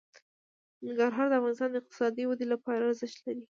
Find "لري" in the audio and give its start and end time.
3.25-3.43